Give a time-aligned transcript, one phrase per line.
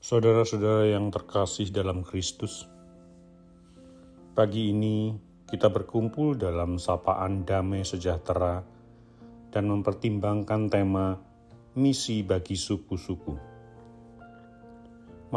[0.00, 2.64] Saudara-saudara yang terkasih dalam Kristus,
[4.32, 5.12] pagi ini
[5.44, 8.64] kita berkumpul dalam sapaan damai sejahtera
[9.52, 11.20] dan mempertimbangkan tema
[11.76, 13.36] misi bagi suku-suku.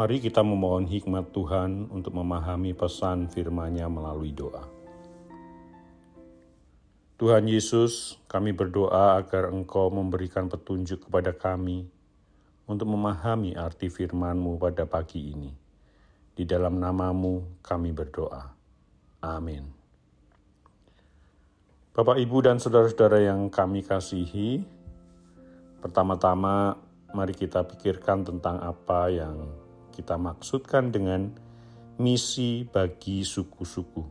[0.00, 4.64] Mari kita memohon hikmat Tuhan untuk memahami pesan firman-Nya melalui doa.
[7.20, 11.92] Tuhan Yesus, kami berdoa agar Engkau memberikan petunjuk kepada kami
[12.64, 15.52] untuk memahami arti firman-Mu pada pagi ini.
[16.34, 18.42] Di dalam namamu kami berdoa.
[19.22, 19.64] Amin.
[21.94, 24.66] Bapak, Ibu, dan saudara-saudara yang kami kasihi,
[25.78, 26.74] pertama-tama
[27.14, 29.46] mari kita pikirkan tentang apa yang
[29.94, 31.30] kita maksudkan dengan
[32.02, 34.02] misi bagi suku-suku.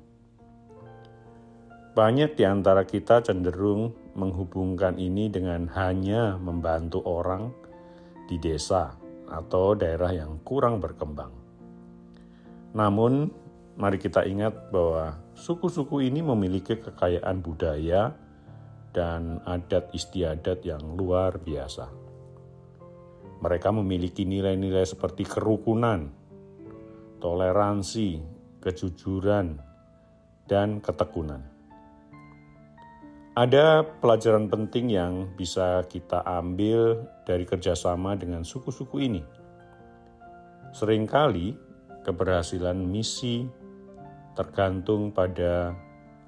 [1.94, 7.52] Banyak di antara kita cenderung menghubungkan ini dengan hanya membantu orang
[8.34, 8.98] di desa
[9.30, 11.30] atau daerah yang kurang berkembang.
[12.73, 13.30] Namun,
[13.78, 18.17] mari kita ingat bahwa suku-suku ini memiliki kekayaan budaya
[18.89, 21.86] dan adat istiadat yang luar biasa.
[23.45, 26.09] Mereka memiliki nilai-nilai seperti kerukunan,
[27.22, 28.17] toleransi,
[28.58, 29.61] kejujuran,
[30.50, 31.53] dan ketekunan.
[33.34, 39.26] Ada pelajaran penting yang bisa kita ambil dari kerjasama dengan suku-suku ini.
[40.70, 41.58] Seringkali
[42.06, 43.42] keberhasilan misi
[44.38, 45.73] tergantung pada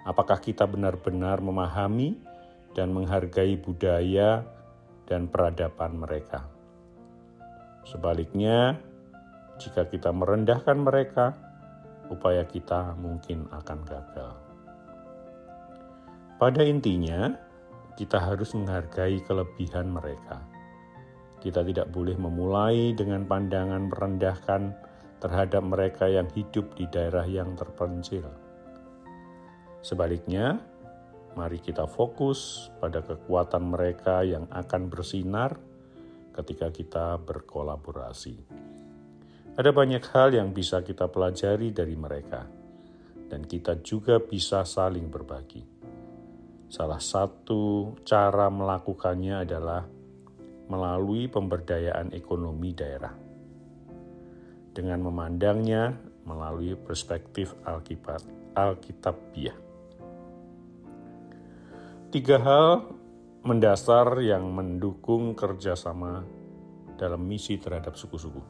[0.02, 2.18] apakah kita benar-benar memahami
[2.74, 4.42] dan menghargai budaya
[5.06, 6.50] dan peradaban mereka.
[7.86, 8.82] Sebaliknya,
[9.62, 11.38] jika kita merendahkan mereka,
[12.10, 14.45] upaya kita mungkin akan gagal.
[16.46, 17.34] Pada intinya,
[17.98, 20.46] kita harus menghargai kelebihan mereka.
[21.42, 24.78] Kita tidak boleh memulai dengan pandangan merendahkan
[25.18, 28.30] terhadap mereka yang hidup di daerah yang terpencil.
[29.82, 30.62] Sebaliknya,
[31.34, 35.58] mari kita fokus pada kekuatan mereka yang akan bersinar
[36.30, 38.38] ketika kita berkolaborasi.
[39.58, 42.46] Ada banyak hal yang bisa kita pelajari dari mereka,
[43.34, 45.75] dan kita juga bisa saling berbagi.
[46.76, 49.88] Salah satu cara melakukannya adalah
[50.68, 53.16] melalui pemberdayaan ekonomi daerah.
[54.76, 55.96] Dengan memandangnya
[56.28, 58.20] melalui perspektif Alkitab,
[58.60, 59.56] Alkitabiah.
[62.12, 62.92] Tiga hal
[63.48, 66.28] mendasar yang mendukung kerjasama
[67.00, 68.44] dalam misi terhadap suku-suku.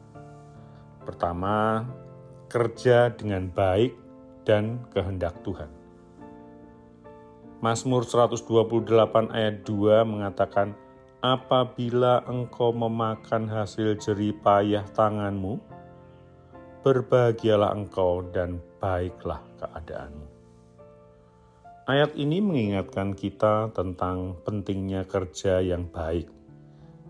[1.06, 1.86] Pertama,
[2.50, 3.94] kerja dengan baik
[4.42, 5.75] dan kehendak Tuhan.
[7.64, 10.76] Mazmur 128 ayat 2 mengatakan,
[11.24, 15.56] Apabila engkau memakan hasil jerih payah tanganmu,
[16.84, 20.28] berbahagialah engkau dan baiklah keadaanmu.
[21.88, 26.28] Ayat ini mengingatkan kita tentang pentingnya kerja yang baik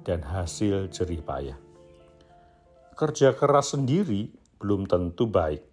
[0.06, 1.58] dan hasil jerih payah.
[2.94, 4.30] Kerja keras sendiri
[4.62, 5.66] belum tentu baik,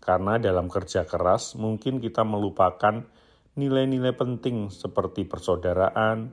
[0.00, 3.04] karena dalam kerja keras mungkin kita melupakan
[3.58, 6.30] nilai-nilai penting seperti persaudaraan,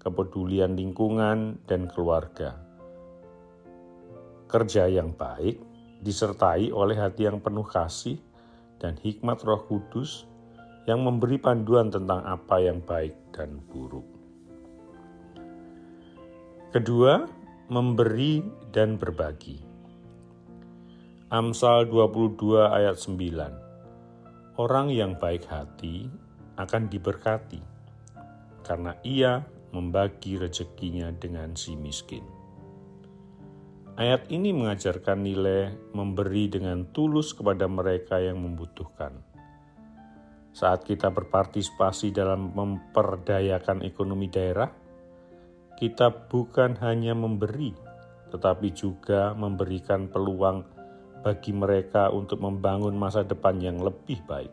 [0.00, 2.56] kepedulian lingkungan, dan keluarga.
[4.48, 5.60] Kerja yang baik
[6.00, 8.16] disertai oleh hati yang penuh kasih
[8.80, 10.24] dan hikmat Roh Kudus
[10.88, 14.08] yang memberi panduan tentang apa yang baik dan buruk.
[16.72, 17.28] Kedua,
[17.68, 18.40] memberi
[18.72, 19.60] dan berbagi.
[21.28, 24.60] Amsal 22 ayat 9.
[24.60, 26.23] Orang yang baik hati
[26.54, 27.60] akan diberkati
[28.64, 29.44] karena ia
[29.74, 32.22] membagi rezekinya dengan si miskin.
[33.94, 39.22] Ayat ini mengajarkan nilai memberi dengan tulus kepada mereka yang membutuhkan.
[40.50, 44.70] Saat kita berpartisipasi dalam memperdayakan ekonomi daerah,
[45.78, 47.74] kita bukan hanya memberi,
[48.34, 50.66] tetapi juga memberikan peluang
[51.22, 54.50] bagi mereka untuk membangun masa depan yang lebih baik.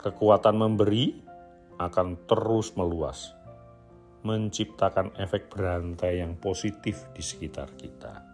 [0.00, 1.12] Kekuatan memberi
[1.76, 3.36] akan terus meluas,
[4.24, 8.24] menciptakan efek berantai yang positif di sekitar kita.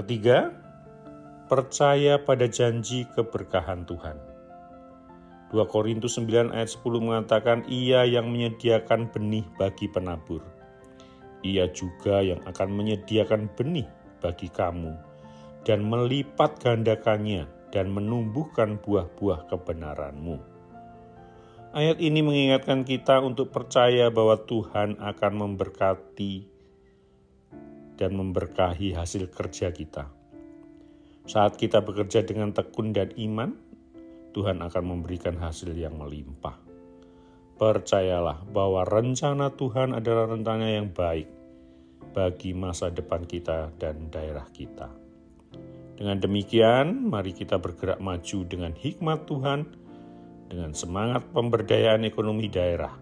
[0.00, 0.56] Ketiga,
[1.52, 4.16] percaya pada janji keberkahan Tuhan.
[5.52, 10.40] 2 Korintus 9 ayat 10 mengatakan, Ia yang menyediakan benih bagi penabur.
[11.44, 13.84] Ia juga yang akan menyediakan benih
[14.24, 14.96] bagi kamu
[15.68, 20.36] dan melipat gandakannya dan menumbuhkan buah-buah kebenaranmu.
[21.70, 26.34] Ayat ini mengingatkan kita untuk percaya bahwa Tuhan akan memberkati
[27.94, 30.10] dan memberkahi hasil kerja kita.
[31.30, 33.54] Saat kita bekerja dengan tekun dan iman,
[34.34, 36.58] Tuhan akan memberikan hasil yang melimpah.
[37.54, 41.28] Percayalah bahwa rencana Tuhan adalah rencana yang baik
[42.16, 44.90] bagi masa depan kita dan daerah kita.
[46.00, 49.68] Dengan demikian, mari kita bergerak maju dengan hikmat Tuhan,
[50.48, 52.96] dengan semangat pemberdayaan ekonomi daerah.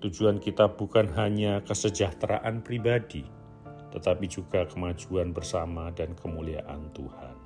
[0.00, 3.20] Tujuan kita bukan hanya kesejahteraan pribadi,
[3.92, 7.36] tetapi juga kemajuan bersama dan kemuliaan Tuhan.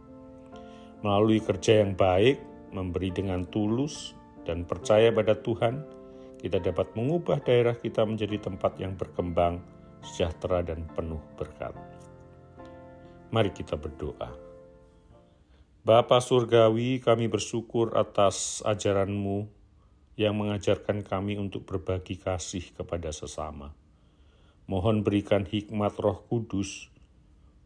[1.02, 2.38] Melalui kerja yang baik,
[2.70, 4.14] memberi dengan tulus,
[4.46, 5.82] dan percaya pada Tuhan,
[6.38, 9.58] kita dapat mengubah daerah kita menjadi tempat yang berkembang,
[9.98, 11.74] sejahtera, dan penuh berkat.
[13.34, 14.43] Mari kita berdoa.
[15.84, 19.52] Bapa Surgawi, kami bersyukur atas ajaranmu
[20.16, 23.76] yang mengajarkan kami untuk berbagi kasih kepada sesama.
[24.64, 26.88] Mohon berikan hikmat roh kudus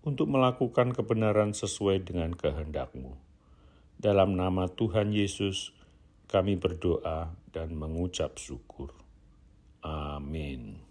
[0.03, 3.15] untuk melakukan kebenaran sesuai dengan kehendakmu.
[4.03, 5.71] Dalam nama Tuhan Yesus,
[6.27, 8.99] kami berdoa dan mengucap syukur.
[9.87, 10.88] Amin.